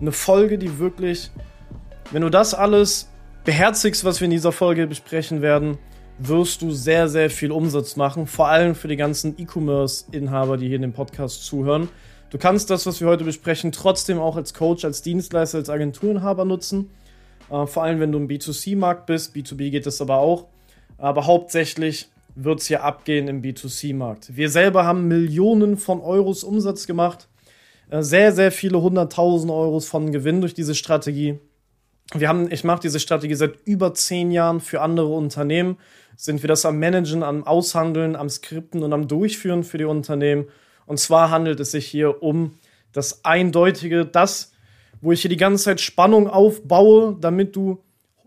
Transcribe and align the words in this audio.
eine 0.00 0.12
Folge, 0.12 0.58
die 0.58 0.78
wirklich, 0.78 1.30
wenn 2.12 2.22
du 2.22 2.30
das 2.30 2.54
alles 2.54 3.08
beherzigst, 3.44 4.04
was 4.04 4.20
wir 4.20 4.26
in 4.26 4.30
dieser 4.30 4.52
Folge 4.52 4.86
besprechen 4.86 5.42
werden, 5.42 5.78
wirst 6.18 6.62
du 6.62 6.70
sehr, 6.70 7.08
sehr 7.08 7.30
viel 7.30 7.52
Umsatz 7.52 7.96
machen. 7.96 8.26
Vor 8.26 8.48
allem 8.48 8.74
für 8.74 8.88
die 8.88 8.96
ganzen 8.96 9.38
E-Commerce-Inhaber, 9.38 10.56
die 10.56 10.66
hier 10.66 10.76
in 10.76 10.82
dem 10.82 10.92
Podcast 10.92 11.44
zuhören. 11.44 11.88
Du 12.30 12.38
kannst 12.38 12.70
das, 12.70 12.86
was 12.86 13.00
wir 13.00 13.08
heute 13.08 13.24
besprechen, 13.24 13.72
trotzdem 13.72 14.18
auch 14.18 14.36
als 14.36 14.54
Coach, 14.54 14.84
als 14.84 15.02
Dienstleister, 15.02 15.58
als 15.58 15.70
Agenturinhaber 15.70 16.44
nutzen. 16.44 16.90
Äh, 17.50 17.66
vor 17.66 17.84
allem, 17.84 18.00
wenn 18.00 18.12
du 18.12 18.18
im 18.18 18.28
B2C-Markt 18.28 19.06
bist. 19.06 19.34
B2B 19.36 19.70
geht 19.70 19.86
das 19.86 20.00
aber 20.00 20.18
auch. 20.18 20.46
Aber 20.98 21.26
hauptsächlich 21.26 22.08
wird 22.34 22.60
es 22.60 22.66
hier 22.66 22.82
abgehen 22.82 23.28
im 23.28 23.42
B2C-Markt. 23.42 24.36
Wir 24.36 24.50
selber 24.50 24.84
haben 24.84 25.08
Millionen 25.08 25.76
von 25.76 26.00
Euros 26.00 26.44
Umsatz 26.44 26.86
gemacht 26.86 27.28
sehr, 27.90 28.32
sehr 28.32 28.52
viele 28.52 28.80
hunderttausend 28.80 29.50
Euros 29.50 29.86
von 29.86 30.12
Gewinn 30.12 30.40
durch 30.40 30.54
diese 30.54 30.74
Strategie. 30.74 31.38
Wir 32.14 32.28
haben, 32.28 32.50
ich 32.50 32.64
mache 32.64 32.80
diese 32.80 33.00
Strategie 33.00 33.34
seit 33.34 33.54
über 33.64 33.94
zehn 33.94 34.30
Jahren 34.30 34.60
für 34.60 34.80
andere 34.80 35.08
Unternehmen. 35.08 35.76
Sind 36.16 36.42
wir 36.42 36.48
das 36.48 36.64
am 36.64 36.78
Managen, 36.78 37.22
am 37.22 37.44
Aushandeln, 37.44 38.16
am 38.16 38.28
Skripten 38.28 38.82
und 38.82 38.92
am 38.92 39.08
Durchführen 39.08 39.64
für 39.64 39.78
die 39.78 39.84
Unternehmen. 39.84 40.46
Und 40.86 40.98
zwar 40.98 41.30
handelt 41.30 41.60
es 41.60 41.72
sich 41.72 41.86
hier 41.86 42.22
um 42.22 42.54
das 42.92 43.24
Eindeutige, 43.24 44.06
das, 44.06 44.52
wo 45.00 45.12
ich 45.12 45.20
hier 45.20 45.28
die 45.28 45.36
ganze 45.36 45.64
Zeit 45.64 45.80
Spannung 45.80 46.28
aufbaue, 46.28 47.16
damit 47.20 47.54
du 47.56 47.82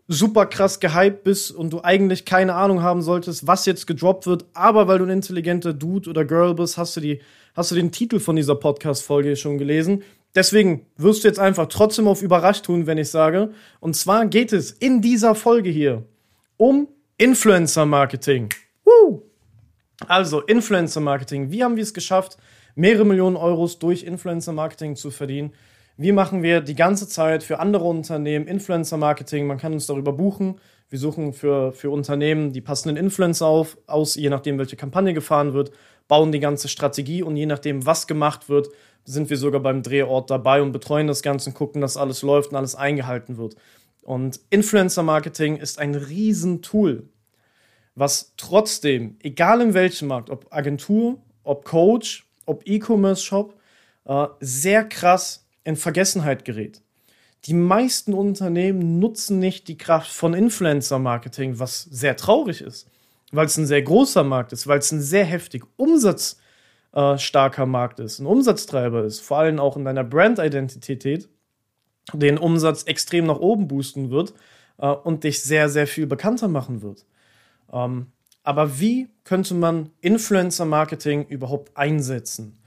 super 0.07 0.45
krass 0.45 0.79
gehypt 0.79 1.23
bist 1.23 1.51
und 1.51 1.71
du 1.71 1.81
eigentlich 1.83 2.25
keine 2.25 2.55
Ahnung 2.55 2.81
haben 2.81 3.01
solltest, 3.01 3.47
was 3.47 3.65
jetzt 3.65 3.87
gedroppt 3.87 4.25
wird, 4.25 4.45
aber 4.53 4.87
weil 4.87 4.97
du 4.97 5.05
ein 5.05 5.11
intelligenter 5.11 5.73
Dude 5.73 6.09
oder 6.09 6.25
Girl 6.25 6.55
bist, 6.55 6.77
hast 6.77 6.95
du 6.97 6.99
die 6.99 7.21
hast 7.55 7.71
du 7.71 7.75
den 7.75 7.91
Titel 7.91 8.19
von 8.19 8.35
dieser 8.35 8.55
Podcast-Folge 8.55 9.35
schon 9.35 9.57
gelesen. 9.57 10.03
Deswegen 10.35 10.85
wirst 10.97 11.23
du 11.23 11.27
jetzt 11.27 11.39
einfach 11.39 11.67
trotzdem 11.67 12.07
auf 12.07 12.21
überrascht 12.21 12.65
tun, 12.65 12.85
wenn 12.85 12.97
ich 12.97 13.09
sage. 13.09 13.51
Und 13.79 13.95
zwar 13.95 14.25
geht 14.27 14.53
es 14.53 14.71
in 14.71 15.01
dieser 15.01 15.33
Folge 15.35 15.69
hier 15.69 16.03
um 16.57 16.87
Influencer-Marketing. 17.17 18.49
Also, 20.07 20.41
Influencer-Marketing. 20.41 21.51
Wie 21.51 21.63
haben 21.63 21.75
wir 21.75 21.83
es 21.83 21.93
geschafft, 21.93 22.37
mehrere 22.75 23.05
Millionen 23.05 23.35
Euros 23.35 23.79
durch 23.79 24.03
Influencer-Marketing 24.03 24.95
zu 24.95 25.11
verdienen? 25.11 25.53
Wie 25.97 26.13
machen 26.13 26.43
wir 26.43 26.61
die 26.61 26.75
ganze 26.75 27.09
Zeit 27.09 27.43
für 27.43 27.59
andere 27.59 27.83
Unternehmen 27.83 28.47
Influencer-Marketing? 28.47 29.47
Man 29.47 29.57
kann 29.57 29.73
uns 29.73 29.87
darüber 29.87 30.13
buchen. 30.13 30.61
Wir 30.89 30.97
suchen 30.97 31.33
für, 31.33 31.73
für 31.73 31.89
Unternehmen 31.89 32.53
die 32.53 32.61
passenden 32.61 32.95
Influencer 32.95 33.47
auf, 33.47 33.77
aus, 33.85 34.15
je 34.15 34.29
nachdem, 34.29 34.57
welche 34.57 34.77
Kampagne 34.77 35.13
gefahren 35.13 35.53
wird 35.53 35.71
bauen 36.09 36.33
die 36.33 36.41
ganze 36.41 36.67
Strategie 36.67 37.23
und 37.23 37.37
je 37.37 37.45
nachdem, 37.45 37.85
was 37.85 38.07
gemacht 38.07 38.49
wird, 38.49 38.67
sind 39.05 39.29
wir 39.29 39.37
sogar 39.37 39.61
beim 39.61 39.83
Drehort 39.83 40.29
dabei 40.29 40.61
und 40.61 40.73
betreuen 40.73 41.07
das 41.07 41.21
Ganze 41.21 41.51
und 41.51 41.55
gucken, 41.55 41.79
dass 41.79 41.95
alles 41.95 42.23
läuft 42.23 42.49
und 42.51 42.57
alles 42.57 42.75
eingehalten 42.75 43.37
wird. 43.37 43.55
Und 44.01 44.41
Influencer 44.49 45.03
Marketing 45.03 45.55
ist 45.55 45.79
ein 45.79 45.95
Riesentool, 45.95 47.07
was 47.95 48.33
trotzdem, 48.37 49.17
egal 49.21 49.61
in 49.61 49.73
welchem 49.73 50.09
Markt, 50.09 50.29
ob 50.29 50.51
Agentur, 50.51 51.19
ob 51.43 51.63
Coach, 51.63 52.27
ob 52.45 52.67
E-Commerce 52.67 53.23
Shop, 53.23 53.53
äh, 54.05 54.25
sehr 54.39 54.83
krass 54.83 55.45
in 55.63 55.75
Vergessenheit 55.75 56.43
gerät. 56.43 56.81
Die 57.45 57.53
meisten 57.53 58.13
Unternehmen 58.15 58.99
nutzen 58.99 59.37
nicht 59.37 59.67
die 59.67 59.77
Kraft 59.77 60.11
von 60.11 60.33
Influencer 60.33 60.97
Marketing, 60.97 61.59
was 61.59 61.83
sehr 61.83 62.17
traurig 62.17 62.61
ist 62.61 62.89
weil 63.31 63.45
es 63.45 63.57
ein 63.57 63.65
sehr 63.65 63.81
großer 63.81 64.23
Markt 64.23 64.53
ist, 64.53 64.67
weil 64.67 64.79
es 64.79 64.91
ein 64.91 65.01
sehr 65.01 65.25
heftig 65.25 65.63
umsatzstarker 65.77 67.63
äh, 67.63 67.67
Markt 67.67 67.99
ist, 67.99 68.19
ein 68.19 68.25
Umsatztreiber 68.25 69.03
ist, 69.03 69.19
vor 69.19 69.39
allem 69.39 69.59
auch 69.59 69.77
in 69.77 69.85
deiner 69.85 70.03
Brand-Identität, 70.03 71.29
den 72.13 72.37
Umsatz 72.37 72.83
extrem 72.83 73.25
nach 73.25 73.39
oben 73.39 73.67
boosten 73.67 74.09
wird 74.09 74.33
äh, 74.77 74.87
und 74.87 75.23
dich 75.23 75.43
sehr, 75.43 75.69
sehr 75.69 75.87
viel 75.87 76.07
bekannter 76.07 76.47
machen 76.47 76.81
wird. 76.81 77.05
Ähm, 77.71 78.07
aber 78.43 78.79
wie 78.79 79.09
könnte 79.23 79.53
man 79.53 79.91
Influencer-Marketing 80.01 81.27
überhaupt 81.27 81.77
einsetzen? 81.77 82.59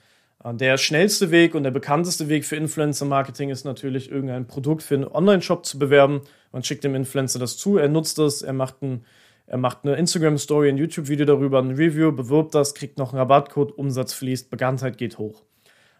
Äh, 0.44 0.54
der 0.54 0.78
schnellste 0.78 1.30
Weg 1.32 1.56
und 1.56 1.64
der 1.64 1.72
bekannteste 1.72 2.28
Weg 2.28 2.44
für 2.44 2.56
Influencer-Marketing 2.56 3.50
ist 3.50 3.64
natürlich, 3.64 4.10
irgendein 4.10 4.46
Produkt 4.46 4.82
für 4.82 4.94
einen 4.94 5.08
Online-Shop 5.08 5.66
zu 5.66 5.78
bewerben. 5.78 6.22
Man 6.52 6.62
schickt 6.62 6.84
dem 6.84 6.94
Influencer 6.94 7.40
das 7.40 7.56
zu, 7.56 7.78
er 7.78 7.88
nutzt 7.88 8.18
das, 8.18 8.42
er 8.42 8.52
macht 8.52 8.82
ein 8.82 9.04
er 9.52 9.58
macht 9.58 9.80
eine 9.84 9.96
Instagram-Story, 9.96 10.70
ein 10.70 10.78
YouTube-Video 10.78 11.26
darüber, 11.26 11.58
ein 11.58 11.72
Review, 11.72 12.10
bewirbt 12.10 12.54
das, 12.54 12.74
kriegt 12.74 12.96
noch 12.96 13.12
einen 13.12 13.18
Rabattcode, 13.18 13.76
Umsatz 13.76 14.14
fließt, 14.14 14.48
Bekanntheit 14.48 14.96
geht 14.96 15.18
hoch. 15.18 15.42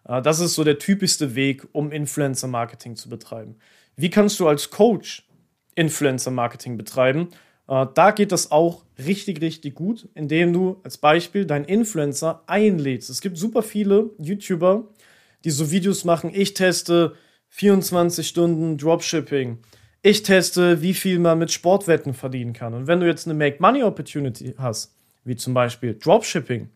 Äh, 0.08 0.22
das 0.22 0.40
ist 0.40 0.54
so 0.54 0.64
der 0.64 0.78
typischste 0.78 1.34
Weg, 1.34 1.68
um 1.72 1.92
Influencer-Marketing 1.92 2.96
zu 2.96 3.10
betreiben. 3.10 3.56
Wie 3.94 4.08
kannst 4.08 4.40
du 4.40 4.48
als 4.48 4.70
Coach 4.70 5.28
Influencer-Marketing 5.74 6.78
betreiben? 6.78 7.28
Äh, 7.68 7.88
da 7.92 8.12
geht 8.12 8.32
das 8.32 8.50
auch 8.50 8.86
richtig, 8.98 9.42
richtig 9.42 9.74
gut, 9.74 10.08
indem 10.14 10.54
du 10.54 10.80
als 10.82 10.96
Beispiel 10.96 11.44
deinen 11.44 11.66
Influencer 11.66 12.42
einlädst. 12.46 13.10
Es 13.10 13.20
gibt 13.20 13.36
super 13.36 13.62
viele 13.62 14.12
YouTuber, 14.16 14.88
die 15.44 15.50
so 15.50 15.70
Videos 15.70 16.04
machen, 16.04 16.30
ich 16.32 16.54
teste 16.54 17.16
24 17.50 18.26
Stunden 18.26 18.78
Dropshipping 18.78 19.58
ich 20.02 20.24
teste, 20.24 20.82
wie 20.82 20.94
viel 20.94 21.20
man 21.20 21.38
mit 21.38 21.52
Sportwetten 21.52 22.12
verdienen 22.12 22.52
kann. 22.52 22.74
Und 22.74 22.88
wenn 22.88 23.00
du 23.00 23.06
jetzt 23.06 23.26
eine 23.26 23.34
Make-Money-Opportunity 23.34 24.54
hast, 24.58 24.94
wie 25.24 25.36
zum 25.36 25.54
Beispiel 25.54 25.94
Dropshipping, 25.94 26.68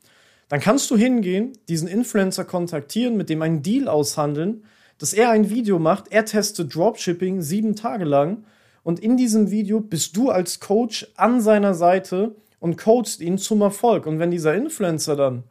dann 0.48 0.60
kannst 0.60 0.90
du 0.92 0.96
hingehen, 0.96 1.52
diesen 1.68 1.88
Influencer 1.88 2.44
kontaktieren, 2.44 3.16
mit 3.16 3.28
dem 3.28 3.42
einen 3.42 3.62
Deal 3.62 3.88
aushandeln, 3.88 4.64
dass 4.98 5.12
er 5.12 5.30
ein 5.30 5.50
Video 5.50 5.80
macht, 5.80 6.12
er 6.12 6.24
testet 6.24 6.74
Dropshipping 6.74 7.42
sieben 7.42 7.74
Tage 7.74 8.04
lang 8.04 8.44
und 8.84 9.00
in 9.00 9.16
diesem 9.16 9.50
Video 9.50 9.80
bist 9.80 10.16
du 10.16 10.30
als 10.30 10.60
Coach 10.60 11.08
an 11.16 11.40
seiner 11.40 11.74
Seite 11.74 12.36
und 12.60 12.78
coachst 12.78 13.20
ihn 13.20 13.38
zum 13.38 13.60
Erfolg. 13.60 14.06
Und 14.06 14.20
wenn 14.20 14.30
dieser 14.30 14.54
Influencer 14.54 15.16
dann 15.16 15.42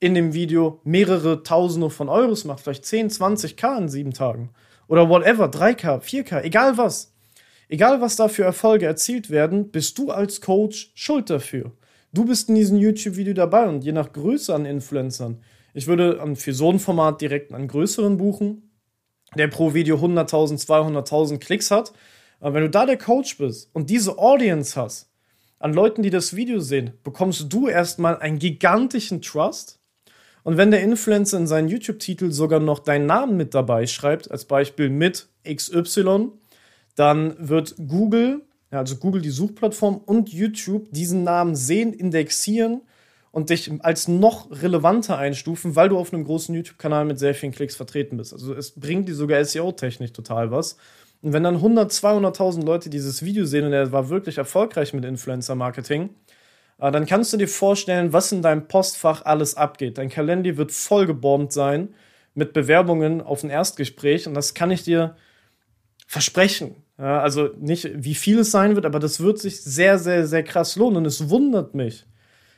in 0.00 0.14
dem 0.14 0.32
Video 0.32 0.80
mehrere 0.84 1.42
Tausende 1.42 1.90
von 1.90 2.08
Euros 2.08 2.46
macht, 2.46 2.60
vielleicht 2.60 2.86
10, 2.86 3.10
20k 3.10 3.78
in 3.78 3.88
sieben 3.88 4.12
Tagen 4.14 4.48
oder 4.88 5.10
whatever, 5.10 5.46
3k, 5.46 6.00
4k, 6.00 6.42
egal 6.42 6.78
was, 6.78 7.12
Egal, 7.68 8.00
was 8.00 8.16
da 8.16 8.28
für 8.28 8.44
Erfolge 8.44 8.86
erzielt 8.86 9.28
werden, 9.28 9.70
bist 9.70 9.98
du 9.98 10.10
als 10.10 10.40
Coach 10.40 10.90
schuld 10.94 11.28
dafür. 11.28 11.72
Du 12.12 12.24
bist 12.24 12.48
in 12.48 12.54
diesem 12.54 12.78
YouTube-Video 12.78 13.34
dabei 13.34 13.68
und 13.68 13.84
je 13.84 13.92
nach 13.92 14.12
Größe 14.12 14.54
an 14.54 14.64
Influencern. 14.64 15.42
Ich 15.74 15.86
würde 15.86 16.34
für 16.36 16.54
so 16.54 16.72
ein 16.72 16.78
Format 16.78 17.20
direkt 17.20 17.52
einen 17.52 17.68
größeren 17.68 18.16
buchen, 18.16 18.70
der 19.36 19.48
pro 19.48 19.74
Video 19.74 19.96
100.000, 19.96 20.64
200.000 20.64 21.38
Klicks 21.38 21.70
hat. 21.70 21.92
Aber 22.40 22.54
wenn 22.54 22.62
du 22.62 22.70
da 22.70 22.86
der 22.86 22.96
Coach 22.96 23.36
bist 23.36 23.68
und 23.74 23.90
diese 23.90 24.16
Audience 24.18 24.80
hast, 24.80 25.10
an 25.58 25.74
Leuten, 25.74 26.02
die 26.02 26.10
das 26.10 26.34
Video 26.34 26.60
sehen, 26.60 26.92
bekommst 27.04 27.52
du 27.52 27.68
erstmal 27.68 28.18
einen 28.18 28.38
gigantischen 28.38 29.20
Trust. 29.20 29.78
Und 30.44 30.56
wenn 30.56 30.70
der 30.70 30.82
Influencer 30.82 31.36
in 31.36 31.46
seinen 31.46 31.68
YouTube-Titel 31.68 32.30
sogar 32.30 32.60
noch 32.60 32.78
deinen 32.78 33.06
Namen 33.06 33.36
mit 33.36 33.54
dabei 33.54 33.86
schreibt, 33.86 34.30
als 34.30 34.46
Beispiel 34.46 34.88
mit 34.88 35.28
XY, 35.46 36.30
dann 36.98 37.36
wird 37.38 37.76
Google, 37.76 38.42
also 38.70 38.96
Google 38.96 39.22
die 39.22 39.30
Suchplattform 39.30 39.98
und 39.98 40.30
YouTube 40.30 40.88
diesen 40.90 41.22
Namen 41.22 41.54
sehen, 41.54 41.92
indexieren 41.92 42.82
und 43.30 43.50
dich 43.50 43.70
als 43.84 44.08
noch 44.08 44.50
relevanter 44.50 45.16
einstufen, 45.16 45.76
weil 45.76 45.90
du 45.90 45.98
auf 45.98 46.12
einem 46.12 46.24
großen 46.24 46.54
YouTube-Kanal 46.54 47.04
mit 47.04 47.20
sehr 47.20 47.34
vielen 47.34 47.52
Klicks 47.52 47.76
vertreten 47.76 48.16
bist. 48.16 48.32
Also 48.32 48.52
es 48.52 48.72
bringt 48.72 49.08
dir 49.08 49.14
sogar 49.14 49.44
SEO-technisch 49.44 50.12
total 50.12 50.50
was. 50.50 50.76
Und 51.22 51.32
wenn 51.32 51.44
dann 51.44 51.56
100, 51.56 51.92
200.000 51.92 52.64
Leute 52.64 52.90
dieses 52.90 53.24
Video 53.24 53.44
sehen 53.44 53.64
und 53.64 53.72
er 53.72 53.92
war 53.92 54.08
wirklich 54.08 54.38
erfolgreich 54.38 54.92
mit 54.92 55.04
Influencer-Marketing, 55.04 56.10
äh, 56.78 56.90
dann 56.90 57.06
kannst 57.06 57.32
du 57.32 57.36
dir 57.36 57.48
vorstellen, 57.48 58.12
was 58.12 58.32
in 58.32 58.42
deinem 58.42 58.66
Postfach 58.66 59.24
alles 59.24 59.56
abgeht. 59.56 59.98
Dein 59.98 60.08
Kalender 60.08 60.56
wird 60.56 60.72
vollgebombt 60.72 61.52
sein 61.52 61.94
mit 62.34 62.52
Bewerbungen 62.52 63.20
auf 63.20 63.44
ein 63.44 63.50
Erstgespräch 63.50 64.26
und 64.26 64.34
das 64.34 64.54
kann 64.54 64.72
ich 64.72 64.82
dir 64.82 65.16
versprechen. 66.08 66.76
Ja, 66.98 67.20
also 67.20 67.50
nicht, 67.60 67.90
wie 67.94 68.14
viel 68.14 68.40
es 68.40 68.50
sein 68.50 68.74
wird, 68.74 68.84
aber 68.84 68.98
das 68.98 69.20
wird 69.20 69.38
sich 69.38 69.62
sehr, 69.62 69.98
sehr, 69.98 70.26
sehr 70.26 70.42
krass 70.42 70.74
lohnen. 70.76 70.98
Und 70.98 71.06
es 71.06 71.30
wundert 71.30 71.74
mich, 71.74 72.06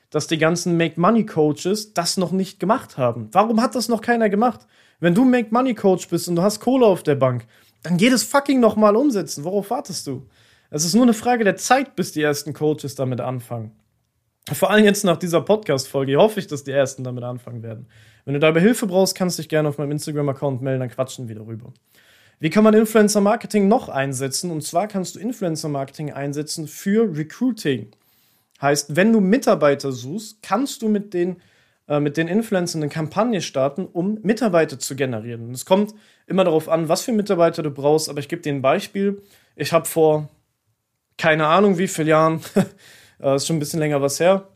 dass 0.08 0.26
die 0.26 0.38
ganzen 0.38 0.76
Make-Money-Coaches 0.76 1.92
das 1.92 2.16
noch 2.16 2.32
nicht 2.32 2.58
gemacht 2.58 2.96
haben. 2.96 3.28
Warum 3.32 3.60
hat 3.60 3.75
das 3.75 3.88
noch 3.88 4.00
keiner 4.00 4.31
gemacht? 4.31 4.66
Wenn 4.98 5.14
du 5.14 5.25
Make-Money-Coach 5.25 6.08
bist 6.08 6.28
und 6.28 6.37
du 6.37 6.42
hast 6.42 6.60
Kohle 6.60 6.87
auf 6.87 7.02
der 7.02 7.14
Bank, 7.14 7.46
dann 7.82 7.96
geh 7.96 8.10
das 8.10 8.22
fucking 8.22 8.60
noch 8.60 8.76
mal 8.76 8.96
umsetzen. 8.96 9.44
Worauf 9.44 9.70
wartest 9.70 10.06
du? 10.06 10.26
Es 10.70 10.84
ist 10.84 10.94
nur 10.94 11.02
eine 11.02 11.14
Frage 11.14 11.44
der 11.44 11.56
Zeit, 11.56 11.96
bis 11.96 12.12
die 12.12 12.22
ersten 12.22 12.52
Coaches 12.52 12.94
damit 12.94 13.20
anfangen. 13.20 13.72
Vor 14.52 14.70
allem 14.70 14.84
jetzt 14.84 15.04
nach 15.04 15.16
dieser 15.16 15.43
Podcast-Folge 15.43 16.16
hoffe 16.16 16.40
ich, 16.40 16.46
dass 16.46 16.64
die 16.64 16.70
ersten 16.70 17.04
damit 17.04 17.25
anfangen 17.25 17.62
werden. 17.62 17.86
Wenn 18.25 18.34
du 18.34 18.40
dabei 18.40 18.60
Hilfe 18.60 18.86
brauchst, 18.86 19.14
kannst 19.14 19.38
du 19.38 19.43
dich 19.43 19.48
gerne 19.48 19.69
auf 19.69 19.78
meinem 19.78 19.93
Instagram-Account 19.93 20.62
melden, 20.62 20.81
dann 20.81 20.90
quatschen 20.90 21.28
wir 21.28 21.36
darüber. 21.36 21.72
Wie 22.40 22.50
kann 22.50 22.64
man 22.64 22.75
Influencer-Marketing 22.75 23.69
noch 23.69 23.88
einsetzen? 23.88 24.50
Und 24.50 24.62
zwar 24.62 24.88
kannst 24.88 25.14
du 25.14 25.20
Influencer-Marketing 25.20 26.12
einsetzen 26.12 26.66
für 26.66 27.16
Recruiting. 27.16 27.92
Heißt, 28.60 28.96
wenn 28.96 29.12
du 29.12 29.20
Mitarbeiter 29.20 29.92
suchst, 29.92 30.42
kannst 30.42 30.82
du 30.82 30.88
mit 30.88 31.14
den, 31.14 31.37
äh, 31.87 32.00
mit 32.00 32.16
den 32.16 32.28
Influencern 32.28 32.82
eine 32.82 32.90
Kampagne 32.90 33.42
starten, 33.42 33.87
um 33.87 34.19
Mitarbeiter 34.22 34.78
zu 34.78 34.96
generieren. 34.96 35.48
Und 35.48 35.54
es 35.54 35.64
kommt 35.64 35.94
immer 36.26 36.44
darauf 36.44 36.69
an, 36.69 36.88
was 36.88 37.02
für 37.02 37.12
Mitarbeiter 37.12 37.62
du 37.62 37.70
brauchst, 37.70 38.08
aber 38.08 38.20
ich 38.20 38.28
gebe 38.28 38.43
dir 38.43 38.52
ein 38.52 38.62
Beispiel. 38.62 39.22
Ich 39.54 39.72
habe 39.72 39.86
vor 39.86 40.28
keine 41.20 41.46
Ahnung 41.46 41.76
wie 41.76 41.86
vielen 41.86 42.08
Jahren 42.08 42.40
äh, 43.22 43.36
ist 43.36 43.46
schon 43.46 43.56
ein 43.56 43.58
bisschen 43.60 43.78
länger 43.78 44.00
was 44.00 44.19
her, 44.19 44.48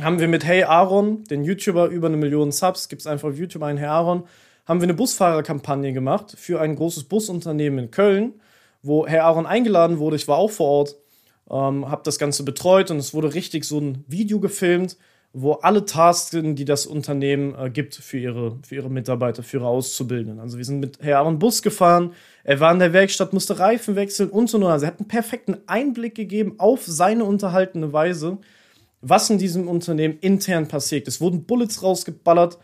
haben 0.00 0.20
wir 0.20 0.28
mit 0.28 0.44
Hey 0.44 0.62
Aaron, 0.62 1.24
den 1.24 1.42
YouTuber 1.42 1.88
über 1.88 2.06
eine 2.06 2.16
Million 2.16 2.52
Subs, 2.52 2.88
gibt 2.88 3.00
es 3.00 3.06
einfach 3.06 3.30
auf 3.30 3.36
YouTube 3.36 3.64
einen 3.64 3.78
Hey 3.78 3.88
Aaron, 3.88 4.22
haben 4.66 4.80
wir 4.80 4.84
eine 4.84 4.94
Busfahrerkampagne 4.94 5.92
gemacht 5.92 6.34
für 6.36 6.60
ein 6.60 6.76
großes 6.76 7.04
Busunternehmen 7.04 7.78
in 7.78 7.90
Köln, 7.90 8.34
wo 8.82 9.06
Herr 9.06 9.24
Aaron 9.24 9.46
eingeladen 9.46 9.98
wurde. 9.98 10.16
Ich 10.16 10.28
war 10.28 10.38
auch 10.38 10.50
vor 10.50 10.66
Ort, 10.66 10.96
ähm, 11.50 11.90
habe 11.90 12.02
das 12.04 12.18
Ganze 12.18 12.44
betreut 12.44 12.90
und 12.90 12.98
es 12.98 13.14
wurde 13.14 13.34
richtig 13.34 13.64
so 13.64 13.78
ein 13.78 14.04
Video 14.06 14.40
gefilmt, 14.40 14.96
wo 15.32 15.52
alle 15.52 15.86
Tasks 15.86 16.30
die 16.32 16.64
das 16.64 16.86
Unternehmen 16.86 17.54
äh, 17.58 17.70
gibt 17.70 17.94
für 17.94 18.18
ihre, 18.18 18.58
für 18.66 18.74
ihre 18.76 18.90
Mitarbeiter, 18.90 19.42
für 19.42 19.58
ihre 19.58 19.66
Auszubildenden. 19.66 20.40
Also 20.40 20.58
wir 20.58 20.64
sind 20.64 20.80
mit 20.80 20.98
Herr 21.00 21.18
Aaron 21.18 21.38
Bus 21.38 21.62
gefahren, 21.62 22.12
er 22.44 22.60
war 22.60 22.72
in 22.72 22.78
der 22.78 22.92
Werkstatt, 22.92 23.32
musste 23.32 23.58
Reifen 23.58 23.96
wechseln 23.96 24.28
und 24.28 24.50
so 24.50 24.60
weiter. 24.60 24.72
Also 24.72 24.86
er 24.86 24.92
hat 24.92 25.00
einen 25.00 25.08
perfekten 25.08 25.56
Einblick 25.66 26.14
gegeben 26.14 26.56
auf 26.58 26.84
seine 26.84 27.24
unterhaltene 27.24 27.92
Weise, 27.92 28.38
was 29.00 29.30
in 29.30 29.38
diesem 29.38 29.68
Unternehmen 29.68 30.18
intern 30.20 30.68
passiert. 30.68 31.08
Es 31.08 31.20
wurden 31.20 31.44
Bullets 31.44 31.82
rausgeballert, 31.82 32.58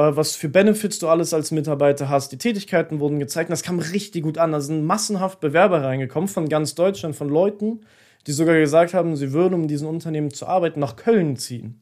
was 0.00 0.36
für 0.36 0.48
Benefits 0.48 0.98
du 0.98 1.08
alles 1.08 1.34
als 1.34 1.50
Mitarbeiter 1.50 2.08
hast. 2.08 2.32
Die 2.32 2.38
Tätigkeiten 2.38 3.00
wurden 3.00 3.18
gezeigt 3.18 3.50
und 3.50 3.52
das 3.52 3.62
kam 3.62 3.78
richtig 3.78 4.22
gut 4.22 4.38
an. 4.38 4.52
Da 4.52 4.60
sind 4.60 4.84
massenhaft 4.84 5.40
Bewerber 5.40 5.82
reingekommen 5.82 6.28
von 6.28 6.48
ganz 6.48 6.74
Deutschland, 6.74 7.14
von 7.14 7.28
Leuten, 7.28 7.80
die 8.26 8.32
sogar 8.32 8.58
gesagt 8.58 8.94
haben, 8.94 9.16
sie 9.16 9.32
würden, 9.32 9.54
um 9.54 9.68
diesen 9.68 9.88
Unternehmen 9.88 10.32
zu 10.32 10.46
arbeiten, 10.46 10.80
nach 10.80 10.96
Köln 10.96 11.36
ziehen. 11.36 11.80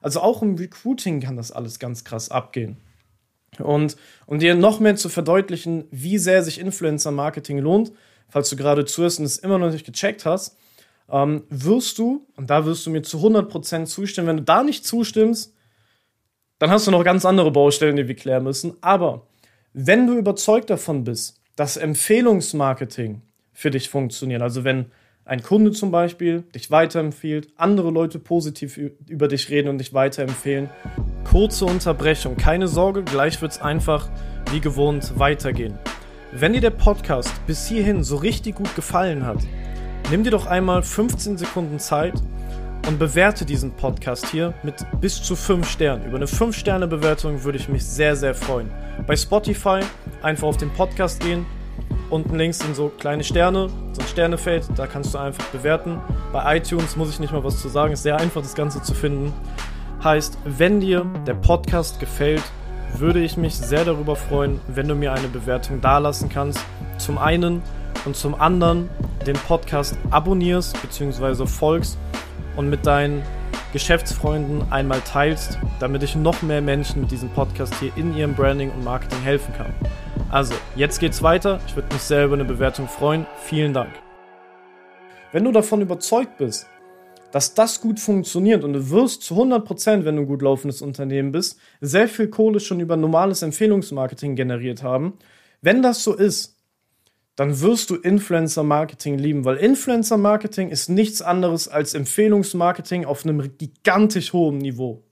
Also 0.00 0.20
auch 0.20 0.40
im 0.40 0.54
Recruiting 0.54 1.20
kann 1.20 1.36
das 1.36 1.52
alles 1.52 1.78
ganz 1.78 2.04
krass 2.04 2.30
abgehen. 2.30 2.78
Und 3.58 3.96
um 4.26 4.38
dir 4.38 4.54
noch 4.54 4.80
mehr 4.80 4.96
zu 4.96 5.08
verdeutlichen, 5.08 5.84
wie 5.90 6.18
sehr 6.18 6.42
sich 6.42 6.60
Influencer-Marketing 6.60 7.58
lohnt, 7.58 7.92
falls 8.28 8.48
du 8.48 8.56
gerade 8.56 8.84
zuhörst 8.84 9.18
und 9.18 9.26
es 9.26 9.38
immer 9.38 9.58
noch 9.58 9.70
nicht 9.70 9.84
gecheckt 9.84 10.24
hast, 10.24 10.56
ähm, 11.10 11.42
wirst 11.50 11.98
du, 11.98 12.26
und 12.36 12.48
da 12.48 12.64
wirst 12.64 12.86
du 12.86 12.90
mir 12.90 13.02
zu 13.02 13.18
100% 13.18 13.86
zustimmen, 13.86 14.28
wenn 14.28 14.36
du 14.38 14.42
da 14.44 14.62
nicht 14.62 14.86
zustimmst, 14.86 15.52
dann 16.60 16.70
hast 16.70 16.86
du 16.86 16.90
noch 16.90 17.02
ganz 17.02 17.24
andere 17.24 17.50
Baustellen, 17.50 17.96
die 17.96 18.06
wir 18.06 18.14
klären 18.14 18.44
müssen. 18.44 18.74
Aber 18.82 19.26
wenn 19.72 20.06
du 20.06 20.16
überzeugt 20.16 20.70
davon 20.70 21.04
bist, 21.04 21.40
dass 21.56 21.76
Empfehlungsmarketing 21.76 23.22
für 23.52 23.70
dich 23.70 23.88
funktioniert, 23.88 24.42
also 24.42 24.62
wenn 24.62 24.86
ein 25.24 25.42
Kunde 25.42 25.72
zum 25.72 25.90
Beispiel 25.90 26.42
dich 26.54 26.70
weiterempfiehlt, 26.70 27.48
andere 27.56 27.90
Leute 27.90 28.18
positiv 28.18 28.76
über 28.76 29.26
dich 29.26 29.48
reden 29.48 29.68
und 29.68 29.78
dich 29.78 29.94
weiterempfehlen. 29.94 30.68
Kurze 31.24 31.64
Unterbrechung, 31.64 32.36
keine 32.36 32.68
Sorge, 32.68 33.04
gleich 33.04 33.40
wird 33.40 33.52
es 33.52 33.60
einfach 33.60 34.10
wie 34.50 34.60
gewohnt 34.60 35.18
weitergehen. 35.18 35.78
Wenn 36.32 36.52
dir 36.52 36.60
der 36.60 36.70
Podcast 36.70 37.32
bis 37.46 37.66
hierhin 37.66 38.04
so 38.04 38.16
richtig 38.16 38.56
gut 38.56 38.74
gefallen 38.76 39.24
hat, 39.24 39.38
nimm 40.10 40.24
dir 40.24 40.30
doch 40.30 40.46
einmal 40.46 40.82
15 40.82 41.38
Sekunden 41.38 41.78
Zeit 41.78 42.14
und 42.88 42.98
bewerte 42.98 43.44
diesen 43.44 43.72
Podcast 43.72 44.26
hier 44.28 44.54
mit 44.62 44.74
bis 45.00 45.22
zu 45.22 45.36
5 45.36 45.68
Sternen. 45.68 46.04
Über 46.04 46.16
eine 46.16 46.26
5-Sterne-Bewertung 46.26 47.44
würde 47.44 47.58
ich 47.58 47.68
mich 47.68 47.84
sehr, 47.84 48.16
sehr 48.16 48.34
freuen. 48.34 48.70
Bei 49.06 49.16
Spotify 49.16 49.80
einfach 50.22 50.48
auf 50.48 50.56
den 50.56 50.70
Podcast 50.70 51.20
gehen, 51.20 51.46
Unten 52.10 52.36
links 52.36 52.58
sind 52.58 52.74
so 52.74 52.88
kleine 52.88 53.22
Sterne, 53.22 53.68
so 53.92 54.02
ein 54.02 54.08
Sternefeld, 54.08 54.64
da 54.74 54.88
kannst 54.88 55.14
du 55.14 55.18
einfach 55.18 55.44
bewerten. 55.46 56.00
Bei 56.32 56.56
iTunes 56.56 56.96
muss 56.96 57.08
ich 57.10 57.20
nicht 57.20 57.32
mal 57.32 57.44
was 57.44 57.60
zu 57.60 57.68
sagen, 57.68 57.92
ist 57.92 58.02
sehr 58.02 58.18
einfach 58.18 58.42
das 58.42 58.56
Ganze 58.56 58.82
zu 58.82 58.94
finden. 58.94 59.32
Heißt, 60.02 60.36
wenn 60.44 60.80
dir 60.80 61.06
der 61.24 61.34
Podcast 61.34 62.00
gefällt, 62.00 62.42
würde 62.98 63.20
ich 63.20 63.36
mich 63.36 63.56
sehr 63.56 63.84
darüber 63.84 64.16
freuen, 64.16 64.60
wenn 64.66 64.88
du 64.88 64.96
mir 64.96 65.12
eine 65.12 65.28
Bewertung 65.28 65.80
dalassen 65.80 66.28
kannst. 66.28 66.58
Zum 66.98 67.16
einen 67.16 67.62
und 68.04 68.16
zum 68.16 68.34
anderen 68.34 68.90
den 69.24 69.36
Podcast 69.36 69.96
abonnierst 70.10 70.80
bzw. 70.82 71.46
folgst 71.46 71.96
und 72.56 72.70
mit 72.70 72.86
deinen 72.86 73.22
Geschäftsfreunden 73.72 74.70
einmal 74.72 75.00
teilst, 75.00 75.58
damit 75.78 76.02
ich 76.02 76.16
noch 76.16 76.42
mehr 76.42 76.60
Menschen 76.60 77.02
mit 77.02 77.10
diesem 77.10 77.28
Podcast 77.30 77.74
hier 77.80 77.92
in 77.96 78.16
ihrem 78.16 78.34
Branding 78.34 78.70
und 78.70 78.84
Marketing 78.84 79.20
helfen 79.22 79.54
kann. 79.54 79.72
Also, 80.30 80.54
jetzt 80.76 80.98
geht's 80.98 81.22
weiter. 81.22 81.60
Ich 81.66 81.76
würde 81.76 81.92
mich 81.92 82.02
sehr 82.02 82.24
über 82.24 82.34
eine 82.34 82.44
Bewertung 82.44 82.88
freuen. 82.88 83.26
Vielen 83.44 83.72
Dank. 83.72 83.90
Wenn 85.32 85.44
du 85.44 85.52
davon 85.52 85.80
überzeugt 85.80 86.38
bist, 86.38 86.66
dass 87.32 87.54
das 87.54 87.80
gut 87.80 88.00
funktioniert 88.00 88.64
und 88.64 88.72
du 88.72 88.90
wirst 88.90 89.22
zu 89.22 89.34
100%, 89.34 90.04
wenn 90.04 90.16
du 90.16 90.22
ein 90.22 90.28
gut 90.28 90.42
laufendes 90.42 90.82
Unternehmen 90.82 91.32
bist, 91.32 91.58
sehr 91.80 92.08
viel 92.08 92.28
Kohle 92.28 92.60
schon 92.60 92.80
über 92.80 92.96
normales 92.96 93.42
Empfehlungsmarketing 93.42 94.34
generiert 94.34 94.82
haben. 94.82 95.14
Wenn 95.62 95.82
das 95.82 96.02
so 96.02 96.14
ist, 96.14 96.59
dann 97.40 97.58
wirst 97.62 97.88
du 97.88 97.96
Influencer-Marketing 97.96 99.16
lieben, 99.16 99.46
weil 99.46 99.56
Influencer-Marketing 99.56 100.68
ist 100.68 100.90
nichts 100.90 101.22
anderes 101.22 101.68
als 101.68 101.94
Empfehlungsmarketing 101.94 103.06
auf 103.06 103.24
einem 103.24 103.56
gigantisch 103.56 104.34
hohen 104.34 104.58
Niveau. 104.58 105.04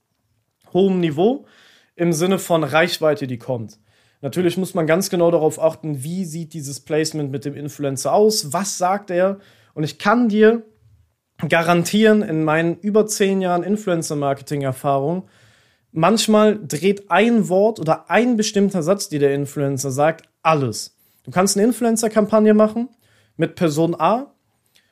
Hohem 0.71 0.99
Niveau 0.99 1.47
im 1.95 2.13
Sinne 2.13 2.37
von 2.37 2.63
Reichweite, 2.63 3.25
die 3.25 3.39
kommt. 3.39 3.79
Natürlich 4.21 4.57
muss 4.57 4.75
man 4.75 4.85
ganz 4.85 5.09
genau 5.09 5.31
darauf 5.31 5.59
achten, 5.59 6.03
wie 6.03 6.23
sieht 6.23 6.53
dieses 6.53 6.81
Placement 6.81 7.31
mit 7.31 7.45
dem 7.45 7.55
Influencer 7.55 8.13
aus, 8.13 8.53
was 8.53 8.77
sagt 8.77 9.09
er. 9.09 9.39
Und 9.73 9.83
ich 9.83 9.97
kann 9.97 10.29
dir 10.29 10.61
garantieren, 11.49 12.21
in 12.21 12.43
meinen 12.43 12.77
über 12.77 13.07
zehn 13.07 13.41
Jahren 13.41 13.63
Influencer-Marketing-Erfahrung, 13.63 15.27
manchmal 15.91 16.59
dreht 16.63 17.09
ein 17.09 17.49
Wort 17.49 17.79
oder 17.79 18.11
ein 18.11 18.37
bestimmter 18.37 18.83
Satz, 18.83 19.09
die 19.09 19.17
der 19.17 19.33
Influencer 19.33 19.89
sagt, 19.89 20.29
alles. 20.43 20.98
Du 21.29 21.33
kannst 21.35 21.55
eine 21.55 21.67
Influencer-Kampagne 21.67 22.55
machen 22.55 22.89
mit 23.37 23.53
Person 23.53 23.93
A 23.93 24.33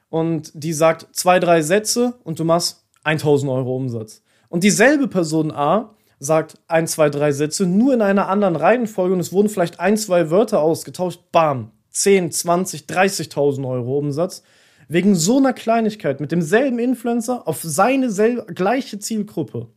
und 0.09 0.51
die 0.53 0.71
sagt 0.71 1.07
zwei, 1.11 1.39
drei 1.39 1.63
Sätze 1.63 2.13
und 2.23 2.37
du 2.37 2.43
machst 2.43 2.85
1000 3.05 3.51
Euro 3.51 3.75
Umsatz. 3.75 4.21
Und 4.47 4.63
dieselbe 4.63 5.07
Person 5.07 5.49
A 5.49 5.95
sagt 6.19 6.59
ein, 6.67 6.85
zwei, 6.85 7.09
drei 7.09 7.31
Sätze, 7.31 7.65
nur 7.65 7.91
in 7.95 8.03
einer 8.03 8.29
anderen 8.29 8.55
Reihenfolge 8.55 9.15
und 9.15 9.19
es 9.19 9.33
wurden 9.33 9.49
vielleicht 9.49 9.79
ein, 9.79 9.97
zwei 9.97 10.29
Wörter 10.29 10.61
ausgetauscht, 10.61 11.21
bam, 11.31 11.71
10, 11.89 12.31
20, 12.31 12.81
30.000 12.81 13.67
Euro 13.67 13.97
Umsatz. 13.97 14.43
Wegen 14.87 15.15
so 15.15 15.37
einer 15.37 15.53
Kleinigkeit 15.53 16.19
mit 16.19 16.31
demselben 16.31 16.77
Influencer 16.77 17.47
auf 17.47 17.63
seine 17.63 18.09
gleiche 18.53 18.99
Zielgruppe. 18.99 19.69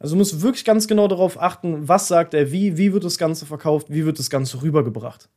Also 0.00 0.16
muss 0.16 0.42
wirklich 0.42 0.64
ganz 0.64 0.88
genau 0.88 1.06
darauf 1.06 1.40
achten, 1.40 1.86
was 1.86 2.08
sagt 2.08 2.34
er 2.34 2.50
wie, 2.50 2.76
wie 2.76 2.92
wird 2.92 3.04
das 3.04 3.18
Ganze 3.18 3.46
verkauft, 3.46 3.86
wie 3.88 4.04
wird 4.04 4.18
das 4.18 4.30
Ganze 4.30 4.62
rübergebracht. 4.62 5.28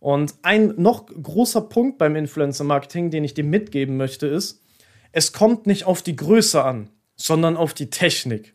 Und 0.00 0.34
ein 0.42 0.74
noch 0.76 1.06
großer 1.06 1.62
Punkt 1.62 1.98
beim 1.98 2.16
Influencer-Marketing, 2.16 3.10
den 3.10 3.24
ich 3.24 3.34
dir 3.34 3.44
mitgeben 3.44 3.96
möchte, 3.96 4.26
ist, 4.26 4.62
es 5.12 5.32
kommt 5.32 5.66
nicht 5.66 5.84
auf 5.84 6.02
die 6.02 6.16
Größe 6.16 6.62
an, 6.62 6.90
sondern 7.16 7.56
auf 7.56 7.72
die 7.72 7.90
Technik. 7.90 8.54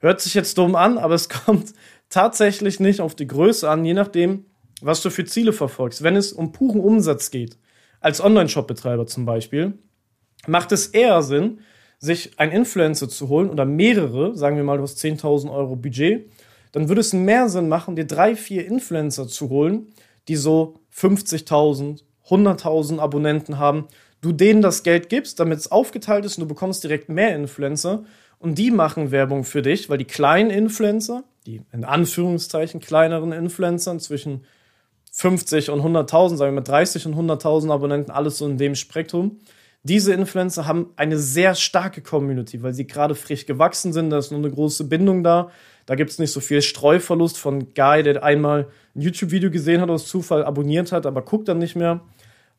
Hört 0.00 0.20
sich 0.20 0.34
jetzt 0.34 0.56
dumm 0.58 0.76
an, 0.76 0.98
aber 0.98 1.14
es 1.14 1.28
kommt 1.46 1.74
tatsächlich 2.08 2.80
nicht 2.80 3.00
auf 3.00 3.14
die 3.14 3.26
Größe 3.26 3.68
an, 3.68 3.84
je 3.84 3.94
nachdem, 3.94 4.46
was 4.80 5.02
du 5.02 5.10
für 5.10 5.24
Ziele 5.24 5.52
verfolgst. 5.52 6.02
Wenn 6.02 6.16
es 6.16 6.32
um 6.32 6.52
puren 6.52 6.80
Umsatz 6.80 7.30
geht, 7.30 7.58
als 8.00 8.22
Online-Shop-Betreiber 8.22 9.06
zum 9.06 9.24
Beispiel, 9.24 9.78
macht 10.46 10.70
es 10.72 10.88
eher 10.88 11.22
Sinn, 11.22 11.60
sich 11.98 12.38
einen 12.38 12.52
Influencer 12.52 13.08
zu 13.08 13.28
holen 13.28 13.50
oder 13.50 13.64
mehrere, 13.64 14.36
sagen 14.36 14.56
wir 14.56 14.64
mal, 14.64 14.76
du 14.76 14.82
hast 14.82 15.02
10.000 15.02 15.50
Euro 15.50 15.76
Budget, 15.76 16.30
dann 16.72 16.88
würde 16.88 17.00
es 17.00 17.12
mehr 17.12 17.48
Sinn 17.48 17.68
machen, 17.68 17.96
dir 17.96 18.06
drei, 18.06 18.36
vier 18.36 18.66
Influencer 18.66 19.26
zu 19.26 19.48
holen, 19.48 19.88
die 20.28 20.36
so 20.36 20.74
50.000, 20.94 22.02
100.000 22.28 22.98
Abonnenten 22.98 23.58
haben. 23.58 23.88
du 24.22 24.32
denen 24.32 24.62
das 24.62 24.82
Geld 24.82 25.08
gibst, 25.08 25.38
damit 25.38 25.58
es 25.58 25.70
aufgeteilt 25.70 26.24
ist 26.24 26.38
und 26.38 26.42
du 26.42 26.48
bekommst 26.48 26.82
direkt 26.82 27.08
mehr 27.08 27.36
Influencer 27.36 28.04
und 28.38 28.58
die 28.58 28.70
machen 28.70 29.10
Werbung 29.10 29.44
für 29.44 29.62
dich, 29.62 29.88
weil 29.88 29.98
die 29.98 30.04
kleinen 30.04 30.50
Influencer, 30.50 31.22
die 31.46 31.62
in 31.72 31.84
Anführungszeichen 31.84 32.80
kleineren 32.80 33.32
Influencer 33.32 33.98
zwischen 33.98 34.44
50 35.12 35.70
und 35.70 35.80
100.000, 35.80 36.36
sagen 36.36 36.52
wir 36.52 36.60
mit 36.60 36.68
30 36.68 37.06
und 37.06 37.14
100.000 37.14 37.70
Abonnenten, 37.70 38.10
alles 38.10 38.38
so 38.38 38.46
in 38.46 38.58
dem 38.58 38.74
Spektrum. 38.74 39.38
Diese 39.88 40.12
Influencer 40.12 40.66
haben 40.66 40.90
eine 40.96 41.16
sehr 41.16 41.54
starke 41.54 42.00
Community, 42.00 42.60
weil 42.60 42.74
sie 42.74 42.88
gerade 42.88 43.14
frisch 43.14 43.46
gewachsen 43.46 43.92
sind, 43.92 44.10
da 44.10 44.18
ist 44.18 44.32
nur 44.32 44.40
eine 44.40 44.50
große 44.50 44.82
Bindung 44.82 45.22
da. 45.22 45.52
Da 45.86 45.94
gibt 45.94 46.10
es 46.10 46.18
nicht 46.18 46.32
so 46.32 46.40
viel 46.40 46.60
Streuverlust 46.60 47.38
von 47.38 47.72
Guy, 47.72 48.02
der 48.02 48.24
einmal 48.24 48.66
ein 48.96 49.00
YouTube-Video 49.00 49.48
gesehen 49.48 49.80
hat, 49.80 49.88
aus 49.88 50.08
Zufall 50.08 50.44
abonniert 50.44 50.90
hat, 50.90 51.06
aber 51.06 51.22
guckt 51.22 51.46
dann 51.46 51.58
nicht 51.58 51.76
mehr, 51.76 52.00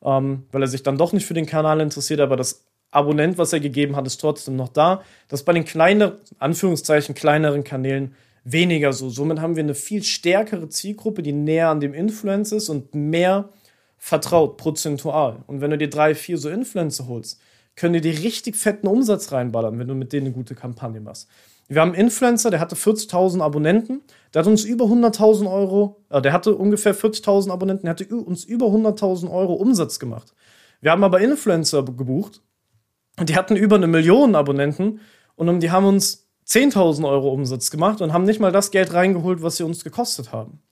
ähm, 0.02 0.44
weil 0.52 0.62
er 0.62 0.68
sich 0.68 0.82
dann 0.82 0.96
doch 0.96 1.12
nicht 1.12 1.26
für 1.26 1.34
den 1.34 1.44
Kanal 1.44 1.80
interessiert, 1.80 2.20
aber 2.20 2.36
das 2.36 2.64
Abonnent, 2.92 3.36
was 3.36 3.52
er 3.52 3.60
gegeben 3.60 3.94
hat, 3.94 4.06
ist 4.06 4.22
trotzdem 4.22 4.56
noch 4.56 4.70
da. 4.70 5.02
Das 5.28 5.40
ist 5.40 5.44
bei 5.44 5.52
den 5.52 5.66
kleineren, 5.66 6.14
Anführungszeichen, 6.38 7.14
kleineren 7.14 7.62
Kanälen 7.62 8.14
weniger 8.44 8.94
so. 8.94 9.10
Somit 9.10 9.40
haben 9.40 9.54
wir 9.54 9.64
eine 9.64 9.74
viel 9.74 10.02
stärkere 10.02 10.70
Zielgruppe, 10.70 11.22
die 11.22 11.34
näher 11.34 11.68
an 11.68 11.80
dem 11.80 11.92
Influencer 11.92 12.56
ist 12.56 12.70
und 12.70 12.94
mehr 12.94 13.50
vertraut, 13.98 14.56
prozentual. 14.56 15.44
Und 15.46 15.60
wenn 15.60 15.70
du 15.70 15.78
dir 15.78 15.90
drei, 15.90 16.14
vier 16.14 16.38
so 16.38 16.48
Influencer 16.48 17.06
holst, 17.06 17.40
können 17.76 17.94
die 17.94 18.00
dir 18.00 18.22
richtig 18.22 18.56
fetten 18.56 18.86
Umsatz 18.86 19.30
reinballern, 19.30 19.78
wenn 19.78 19.88
du 19.88 19.94
mit 19.94 20.12
denen 20.12 20.28
eine 20.28 20.34
gute 20.34 20.54
Kampagne 20.54 21.00
machst. 21.00 21.28
Wir 21.68 21.82
haben 21.82 21.92
einen 21.92 22.06
Influencer, 22.06 22.50
der 22.50 22.60
hatte 22.60 22.76
40.000 22.76 23.42
Abonnenten, 23.42 24.00
der 24.32 24.40
hat 24.40 24.46
uns 24.46 24.64
über 24.64 24.86
100.000 24.86 25.52
Euro, 25.52 26.02
äh, 26.08 26.22
der 26.22 26.32
hatte 26.32 26.54
ungefähr 26.54 26.94
40.000 26.94 27.50
Abonnenten, 27.50 27.84
der 27.84 27.90
hatte 27.90 28.06
uns 28.16 28.44
über 28.44 28.66
100.000 28.66 29.30
Euro 29.30 29.52
Umsatz 29.52 29.98
gemacht. 29.98 30.34
Wir 30.80 30.92
haben 30.92 31.04
aber 31.04 31.20
Influencer 31.20 31.82
gebucht, 31.82 32.40
und 33.18 33.28
die 33.28 33.36
hatten 33.36 33.56
über 33.56 33.76
eine 33.76 33.86
Million 33.86 34.34
Abonnenten 34.34 35.00
und 35.34 35.60
die 35.60 35.70
haben 35.70 35.86
uns 35.86 36.28
10.000 36.46 37.06
Euro 37.06 37.30
Umsatz 37.30 37.70
gemacht 37.70 38.00
und 38.00 38.12
haben 38.12 38.24
nicht 38.24 38.40
mal 38.40 38.52
das 38.52 38.70
Geld 38.70 38.94
reingeholt, 38.94 39.42
was 39.42 39.56
sie 39.56 39.64
uns 39.64 39.84
gekostet 39.84 40.32
haben. 40.32 40.62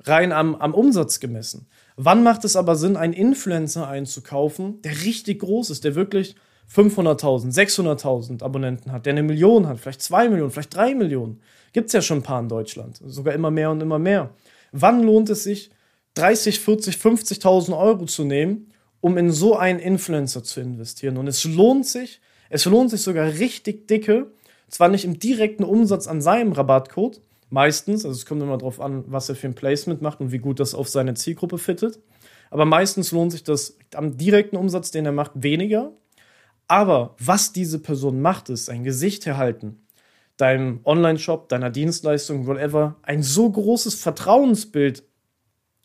Rein 0.00 0.32
am, 0.32 0.56
am 0.56 0.74
Umsatz 0.74 1.20
gemessen. 1.20 1.68
Wann 1.96 2.22
macht 2.22 2.44
es 2.44 2.56
aber 2.56 2.76
Sinn, 2.76 2.96
einen 2.96 3.14
Influencer 3.14 3.88
einzukaufen, 3.88 4.82
der 4.82 5.02
richtig 5.04 5.40
groß 5.40 5.70
ist, 5.70 5.84
der 5.84 5.94
wirklich 5.94 6.36
500.000, 6.74 7.54
600.000 7.54 8.42
Abonnenten 8.42 8.92
hat, 8.92 9.06
der 9.06 9.12
eine 9.12 9.22
Million 9.22 9.66
hat, 9.66 9.78
vielleicht 9.78 10.02
zwei 10.02 10.28
Millionen, 10.28 10.50
vielleicht 10.50 10.74
drei 10.74 10.94
Millionen. 10.94 11.40
Gibt 11.72 11.86
es 11.86 11.92
ja 11.94 12.02
schon 12.02 12.18
ein 12.18 12.22
paar 12.22 12.40
in 12.40 12.48
Deutschland, 12.48 13.00
sogar 13.04 13.34
immer 13.34 13.50
mehr 13.50 13.70
und 13.70 13.80
immer 13.80 13.98
mehr. 13.98 14.30
Wann 14.72 15.02
lohnt 15.02 15.30
es 15.30 15.44
sich, 15.44 15.70
30, 16.14 16.60
40, 16.60 16.96
50.000 16.96 17.78
Euro 17.78 18.04
zu 18.06 18.24
nehmen, 18.24 18.72
um 19.00 19.16
in 19.16 19.30
so 19.30 19.56
einen 19.56 19.78
Influencer 19.78 20.42
zu 20.42 20.60
investieren? 20.60 21.16
Und 21.16 21.28
es 21.28 21.44
lohnt 21.44 21.86
sich, 21.86 22.20
es 22.50 22.64
lohnt 22.64 22.90
sich 22.90 23.02
sogar 23.02 23.26
richtig 23.26 23.88
dicke, 23.88 24.32
zwar 24.68 24.88
nicht 24.88 25.04
im 25.04 25.18
direkten 25.18 25.64
Umsatz 25.64 26.08
an 26.08 26.20
seinem 26.20 26.52
Rabattcode, 26.52 27.20
meistens, 27.50 28.04
also 28.04 28.16
es 28.16 28.26
kommt 28.26 28.42
immer 28.42 28.58
darauf 28.58 28.80
an, 28.80 29.04
was 29.06 29.28
er 29.28 29.36
für 29.36 29.46
ein 29.46 29.54
Placement 29.54 30.02
macht 30.02 30.20
und 30.20 30.32
wie 30.32 30.38
gut 30.38 30.60
das 30.60 30.74
auf 30.74 30.88
seine 30.88 31.14
Zielgruppe 31.14 31.58
fittet, 31.58 32.00
aber 32.50 32.64
meistens 32.64 33.12
lohnt 33.12 33.32
sich 33.32 33.44
das 33.44 33.78
am 33.94 34.16
direkten 34.16 34.56
Umsatz, 34.56 34.90
den 34.90 35.06
er 35.06 35.12
macht, 35.12 35.32
weniger. 35.34 35.92
Aber 36.68 37.14
was 37.18 37.52
diese 37.52 37.78
Person 37.78 38.20
macht, 38.20 38.48
ist 38.48 38.70
ein 38.70 38.84
Gesicht 38.84 39.26
erhalten, 39.26 39.86
deinem 40.36 40.80
Online-Shop, 40.84 41.48
deiner 41.48 41.70
Dienstleistung, 41.70 42.46
whatever, 42.46 42.96
ein 43.02 43.22
so 43.22 43.50
großes 43.50 43.94
Vertrauensbild 43.94 45.04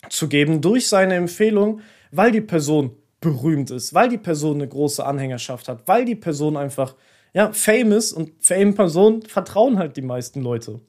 zu 0.09 0.27
geben 0.27 0.61
durch 0.61 0.87
seine 0.87 1.15
Empfehlung, 1.15 1.81
weil 2.11 2.31
die 2.31 2.41
Person 2.41 2.95
berühmt 3.19 3.69
ist, 3.69 3.93
weil 3.93 4.09
die 4.09 4.17
Person 4.17 4.55
eine 4.55 4.67
große 4.67 5.05
Anhängerschaft 5.05 5.67
hat, 5.67 5.87
weil 5.87 6.05
die 6.05 6.15
Person 6.15 6.57
einfach 6.57 6.95
ja, 7.33 7.51
famous 7.53 8.11
und 8.11 8.31
fame-Personen 8.43 9.21
vertrauen 9.21 9.77
halt 9.77 9.95
die 9.95 10.01
meisten 10.01 10.41
Leute. 10.41 10.81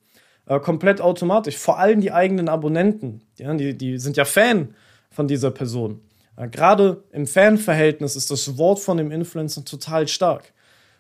Äh, 0.47 0.61
komplett 0.61 1.01
automatisch. 1.01 1.57
Vor 1.57 1.79
allem 1.79 2.01
die 2.01 2.13
eigenen 2.13 2.49
Abonnenten. 2.49 3.23
Ja, 3.39 3.55
die, 3.55 3.77
die 3.77 3.99
sind 3.99 4.17
ja 4.17 4.25
Fan 4.25 4.75
von 5.11 5.29
dieser 5.29 5.51
Person. 5.51 6.01
Äh, 6.37 6.49
Gerade 6.49 7.05
im 7.13 7.27
Fanverhältnis 7.27 8.17
ist 8.17 8.31
das 8.31 8.59
Wort 8.59 8.81
von 8.81 8.97
dem 8.97 9.11
Influencer 9.11 9.65
total 9.65 10.09
stark. 10.09 10.53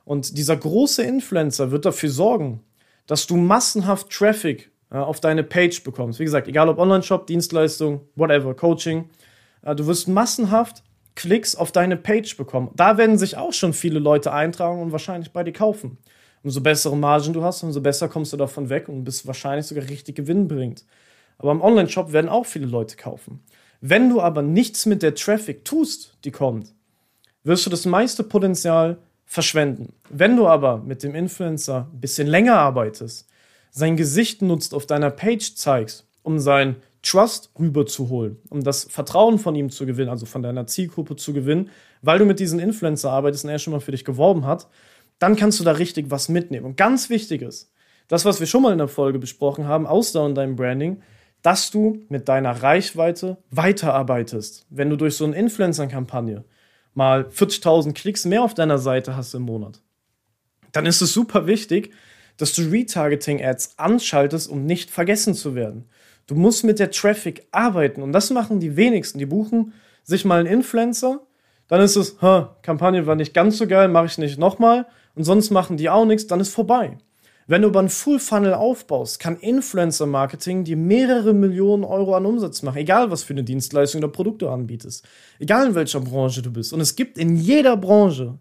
Und 0.04 0.36
dieser 0.36 0.56
große 0.56 1.02
Influencer 1.02 1.70
wird 1.70 1.84
dafür 1.84 2.10
sorgen, 2.10 2.62
dass 3.06 3.26
du 3.26 3.36
massenhaft 3.36 4.10
Traffic 4.10 4.70
äh, 4.90 4.96
auf 4.96 5.20
deine 5.20 5.42
Page 5.42 5.82
bekommst. 5.82 6.18
Wie 6.18 6.24
gesagt, 6.24 6.48
egal 6.48 6.68
ob 6.68 6.78
Online-Shop, 6.78 7.26
Dienstleistung, 7.26 8.02
whatever, 8.14 8.54
Coaching. 8.54 9.10
Äh, 9.62 9.74
du 9.74 9.86
wirst 9.86 10.08
massenhaft 10.08 10.82
Klicks 11.14 11.54
auf 11.54 11.72
deine 11.72 11.96
Page 11.96 12.36
bekommen. 12.36 12.70
Da 12.74 12.96
werden 12.96 13.18
sich 13.18 13.36
auch 13.36 13.52
schon 13.52 13.74
viele 13.74 13.98
Leute 13.98 14.32
eintragen 14.32 14.80
und 14.80 14.92
wahrscheinlich 14.92 15.32
bei 15.32 15.44
dir 15.44 15.52
kaufen. 15.52 15.98
Umso 16.42 16.60
bessere 16.60 16.96
Margen 16.96 17.32
du 17.32 17.42
hast, 17.42 17.62
umso 17.62 17.80
besser 17.80 18.08
kommst 18.08 18.32
du 18.32 18.36
davon 18.36 18.68
weg 18.68 18.88
und 18.88 19.04
bist 19.04 19.26
wahrscheinlich 19.26 19.66
sogar 19.66 19.88
richtig 19.88 20.16
gewinnbringend. 20.16 20.84
Aber 21.38 21.52
im 21.52 21.60
Online-Shop 21.60 22.12
werden 22.12 22.28
auch 22.28 22.46
viele 22.46 22.66
Leute 22.66 22.96
kaufen. 22.96 23.40
Wenn 23.80 24.10
du 24.10 24.20
aber 24.20 24.42
nichts 24.42 24.86
mit 24.86 25.02
der 25.02 25.14
Traffic 25.14 25.64
tust, 25.64 26.16
die 26.24 26.30
kommt, 26.30 26.72
wirst 27.44 27.66
du 27.66 27.70
das 27.70 27.84
meiste 27.84 28.22
Potenzial 28.22 28.98
verschwenden. 29.24 29.94
Wenn 30.10 30.36
du 30.36 30.46
aber 30.46 30.78
mit 30.78 31.02
dem 31.02 31.14
Influencer 31.14 31.88
ein 31.92 32.00
bisschen 32.00 32.28
länger 32.28 32.54
arbeitest, 32.54 33.28
sein 33.70 33.96
Gesicht 33.96 34.42
nutzt, 34.42 34.74
auf 34.74 34.86
deiner 34.86 35.10
Page 35.10 35.54
zeigst, 35.54 36.06
um 36.22 36.38
sein 36.38 36.76
Trust 37.02 37.50
rüberzuholen, 37.58 38.36
um 38.48 38.62
das 38.62 38.84
Vertrauen 38.84 39.38
von 39.38 39.56
ihm 39.56 39.70
zu 39.70 39.86
gewinnen, 39.86 40.10
also 40.10 40.26
von 40.26 40.42
deiner 40.42 40.66
Zielgruppe 40.66 41.16
zu 41.16 41.32
gewinnen, 41.32 41.70
weil 42.02 42.18
du 42.18 42.24
mit 42.24 42.38
diesen 42.38 42.60
Influencer 42.60 43.10
arbeitest 43.10 43.44
und 43.44 43.50
er 43.50 43.58
schon 43.58 43.72
mal 43.72 43.80
für 43.80 43.90
dich 43.90 44.04
geworben 44.04 44.46
hat, 44.46 44.68
dann 45.22 45.36
kannst 45.36 45.60
du 45.60 45.64
da 45.64 45.72
richtig 45.72 46.10
was 46.10 46.28
mitnehmen. 46.28 46.66
Und 46.66 46.76
ganz 46.76 47.08
wichtig 47.08 47.42
ist, 47.42 47.70
das, 48.08 48.24
was 48.24 48.40
wir 48.40 48.48
schon 48.48 48.62
mal 48.62 48.72
in 48.72 48.78
der 48.78 48.88
Folge 48.88 49.20
besprochen 49.20 49.68
haben, 49.68 49.86
Ausdauer 49.86 50.28
in 50.28 50.34
deinem 50.34 50.56
Branding, 50.56 51.00
dass 51.42 51.70
du 51.70 52.02
mit 52.08 52.28
deiner 52.28 52.50
Reichweite 52.50 53.38
weiterarbeitest. 53.50 54.66
Wenn 54.68 54.90
du 54.90 54.96
durch 54.96 55.16
so 55.16 55.24
eine 55.24 55.36
Influencer-Kampagne 55.36 56.44
mal 56.94 57.22
40.000 57.22 57.94
Klicks 57.94 58.24
mehr 58.24 58.42
auf 58.42 58.54
deiner 58.54 58.78
Seite 58.78 59.16
hast 59.16 59.32
im 59.34 59.42
Monat, 59.42 59.80
dann 60.72 60.86
ist 60.86 61.00
es 61.00 61.12
super 61.12 61.46
wichtig, 61.46 61.92
dass 62.36 62.52
du 62.54 62.62
Retargeting-Ads 62.62 63.78
anschaltest, 63.78 64.50
um 64.50 64.66
nicht 64.66 64.90
vergessen 64.90 65.34
zu 65.34 65.54
werden. 65.54 65.88
Du 66.26 66.34
musst 66.34 66.64
mit 66.64 66.80
der 66.80 66.90
Traffic 66.90 67.46
arbeiten 67.52 68.02
und 68.02 68.12
das 68.12 68.30
machen 68.30 68.58
die 68.58 68.76
wenigsten. 68.76 69.20
Die 69.20 69.26
buchen 69.26 69.72
sich 70.02 70.24
mal 70.24 70.40
einen 70.40 70.48
Influencer, 70.48 71.20
dann 71.68 71.80
ist 71.80 71.94
es, 71.94 72.18
Kampagne 72.62 73.06
war 73.06 73.14
nicht 73.14 73.34
ganz 73.34 73.58
so 73.58 73.68
geil, 73.68 73.86
mache 73.88 74.06
ich 74.06 74.18
nicht 74.18 74.38
nochmal 74.38 74.86
und 75.14 75.24
sonst 75.24 75.50
machen 75.50 75.76
die 75.76 75.90
auch 75.90 76.04
nichts, 76.04 76.26
dann 76.26 76.40
ist 76.40 76.54
vorbei. 76.54 76.98
Wenn 77.46 77.62
du 77.62 77.68
über 77.68 77.80
einen 77.80 77.88
Full 77.88 78.18
Funnel 78.18 78.54
aufbaust, 78.54 79.18
kann 79.18 79.36
Influencer 79.36 80.06
Marketing 80.06 80.64
dir 80.64 80.76
mehrere 80.76 81.34
Millionen 81.34 81.84
Euro 81.84 82.14
an 82.14 82.24
Umsatz 82.24 82.62
machen, 82.62 82.78
egal 82.78 83.10
was 83.10 83.24
für 83.24 83.34
eine 83.34 83.44
Dienstleistung 83.44 84.00
oder 84.00 84.12
Produkt 84.12 84.42
du 84.42 84.48
anbietest, 84.48 85.06
egal 85.38 85.66
in 85.66 85.74
welcher 85.74 86.00
Branche 86.00 86.42
du 86.42 86.52
bist. 86.52 86.72
Und 86.72 86.80
es 86.80 86.94
gibt 86.94 87.18
in 87.18 87.36
jeder 87.36 87.76
Branche, 87.76 88.38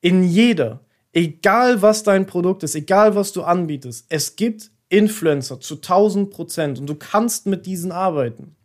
in 0.00 0.24
jeder, 0.24 0.80
egal 1.12 1.80
was 1.80 2.02
dein 2.02 2.26
Produkt 2.26 2.64
ist, 2.64 2.74
egal 2.74 3.14
was 3.14 3.32
du 3.32 3.44
anbietest, 3.44 4.06
es 4.08 4.34
gibt 4.36 4.70
Influencer 4.88 5.60
zu 5.60 5.76
1000 5.76 6.30
Prozent 6.30 6.78
und 6.78 6.86
du 6.86 6.96
kannst 6.96 7.46
mit 7.46 7.66
diesen 7.66 7.92
arbeiten. 7.92 8.56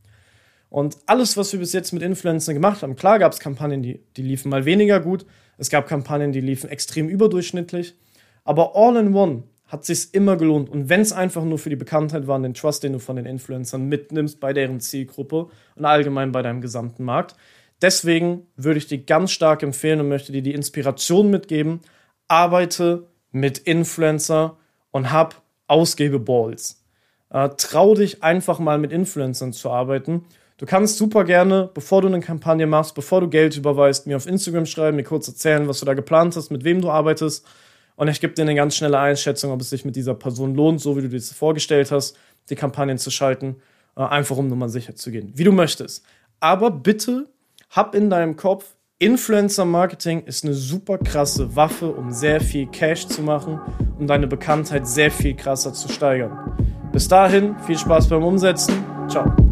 Und 0.69 0.97
alles, 1.05 1.37
was 1.37 1.51
wir 1.51 1.59
bis 1.59 1.73
jetzt 1.73 1.93
mit 1.93 2.03
Influencern 2.03 2.53
gemacht 2.53 2.83
haben, 2.83 2.95
klar 2.95 3.17
gab 3.17 3.33
es 3.33 3.39
Kampagnen, 3.39 3.81
die, 3.81 3.99
die 4.17 4.21
liefen 4.21 4.49
mal 4.49 4.65
weniger 4.65 4.99
gut, 4.99 5.25
es 5.59 5.69
gab 5.69 5.87
Kampagnen, 5.87 6.31
die 6.31 6.41
liefen 6.41 6.69
extrem 6.69 7.09
überdurchschnittlich, 7.09 7.95
aber 8.43 8.75
all 8.75 8.95
in 8.95 9.13
one 9.13 9.43
hat 9.67 9.85
sich 9.85 10.13
immer 10.13 10.35
gelohnt. 10.35 10.69
Und 10.69 10.89
wenn 10.89 11.01
es 11.01 11.13
einfach 11.13 11.43
nur 11.43 11.59
für 11.59 11.69
die 11.69 11.75
Bekanntheit 11.75 12.25
war 12.25 12.39
den 12.39 12.55
Trust, 12.55 12.83
den 12.83 12.93
du 12.93 12.99
von 12.99 13.17
den 13.17 13.25
Influencern 13.25 13.85
mitnimmst 13.87 14.39
bei 14.39 14.51
deren 14.51 14.79
Zielgruppe 14.79 15.47
und 15.75 15.85
allgemein 15.85 16.31
bei 16.31 16.41
deinem 16.41 16.61
gesamten 16.61 17.03
Markt. 17.03 17.35
Deswegen 17.81 18.47
würde 18.55 18.79
ich 18.79 18.87
dir 18.87 18.97
ganz 18.97 19.31
stark 19.31 19.61
empfehlen 19.61 19.99
und 19.99 20.09
möchte 20.09 20.31
dir 20.31 20.41
die 20.41 20.53
Inspiration 20.53 21.29
mitgeben, 21.29 21.81
arbeite 22.27 23.07
mit 23.31 23.59
Influencer 23.59 24.57
und 24.91 25.11
hab 25.11 25.43
Ausgebeballs. 25.67 26.83
Äh, 27.29 27.49
trau 27.57 27.93
dich 27.93 28.23
einfach 28.23 28.57
mal 28.57 28.79
mit 28.79 28.91
Influencern 28.91 29.53
zu 29.53 29.69
arbeiten. 29.69 30.25
Du 30.59 30.65
kannst 30.65 30.97
super 30.97 31.23
gerne, 31.23 31.69
bevor 31.73 32.01
du 32.01 32.09
eine 32.09 32.19
Kampagne 32.19 32.67
machst, 32.67 32.93
bevor 32.93 33.21
du 33.21 33.29
Geld 33.29 33.55
überweist, 33.55 34.07
mir 34.07 34.17
auf 34.17 34.27
Instagram 34.27 34.65
schreiben, 34.65 34.97
mir 34.97 35.03
kurz 35.03 35.25
erzählen, 35.29 35.69
was 35.69 35.79
du 35.79 35.85
da 35.85 35.93
geplant 35.93 36.35
hast, 36.35 36.51
mit 36.51 36.65
wem 36.65 36.81
du 36.81 36.91
arbeitest. 36.91 37.47
Und 37.95 38.09
ich 38.09 38.19
gebe 38.19 38.33
dir 38.33 38.41
eine 38.41 38.55
ganz 38.55 38.75
schnelle 38.75 38.99
Einschätzung, 38.99 39.53
ob 39.53 39.61
es 39.61 39.69
sich 39.69 39.85
mit 39.85 39.95
dieser 39.95 40.15
Person 40.15 40.55
lohnt, 40.55 40.81
so 40.81 40.97
wie 40.97 41.01
du 41.01 41.07
dir 41.07 41.17
das 41.17 41.31
vorgestellt 41.31 41.93
hast, 41.93 42.17
die 42.49 42.55
Kampagnen 42.55 42.97
zu 42.97 43.09
schalten, 43.09 43.55
äh, 43.95 44.01
einfach 44.01 44.35
um 44.35 44.49
Nummer 44.49 44.67
sicher 44.67 44.95
zu 44.95 45.11
gehen. 45.11 45.31
Wie 45.33 45.45
du 45.45 45.53
möchtest. 45.53 46.03
Aber 46.41 46.71
bitte 46.71 47.29
hab 47.69 47.95
in 47.95 48.09
deinem 48.09 48.35
Kopf, 48.35 48.75
Influencer 48.97 49.63
Marketing 49.63 50.23
ist 50.25 50.43
eine 50.43 50.53
super 50.53 50.97
krasse 50.97 51.55
Waffe, 51.55 51.89
um 51.89 52.11
sehr 52.11 52.41
viel 52.41 52.67
Cash 52.67 53.07
zu 53.07 53.21
machen, 53.21 53.61
um 53.97 54.07
deine 54.07 54.27
Bekanntheit 54.27 54.89
sehr 54.89 55.09
viel 55.09 55.37
krasser 55.37 55.71
zu 55.71 55.87
steigern. 55.87 56.57
Bis 56.91 57.07
dahin, 57.07 57.57
viel 57.59 57.77
Spaß 57.77 58.09
beim 58.09 58.25
Umsetzen. 58.25 58.83
Ciao. 59.07 59.48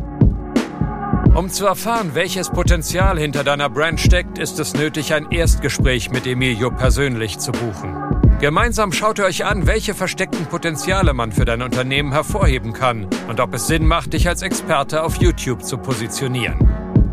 Um 1.37 1.49
zu 1.51 1.67
erfahren, 1.67 2.15
welches 2.15 2.49
Potenzial 2.49 3.19
hinter 3.19 3.43
deiner 3.43 3.69
Brand 3.69 3.99
steckt, 3.99 4.39
ist 4.39 4.57
es 4.57 4.73
nötig, 4.73 5.13
ein 5.13 5.29
Erstgespräch 5.29 6.09
mit 6.09 6.25
Emilio 6.25 6.71
persönlich 6.71 7.37
zu 7.37 7.51
buchen. 7.51 7.95
Gemeinsam 8.39 8.91
schaut 8.91 9.19
ihr 9.19 9.25
euch 9.25 9.45
an, 9.45 9.67
welche 9.67 9.93
versteckten 9.93 10.47
Potenziale 10.47 11.13
man 11.13 11.31
für 11.31 11.45
dein 11.45 11.61
Unternehmen 11.61 12.11
hervorheben 12.11 12.73
kann 12.73 13.05
und 13.27 13.39
ob 13.39 13.53
es 13.53 13.67
Sinn 13.67 13.85
macht, 13.85 14.13
dich 14.13 14.27
als 14.27 14.41
Experte 14.41 15.03
auf 15.03 15.17
YouTube 15.17 15.63
zu 15.63 15.77
positionieren. 15.77 16.57